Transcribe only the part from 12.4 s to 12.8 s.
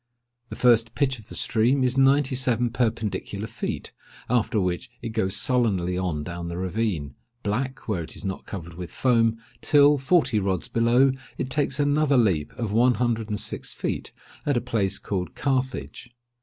of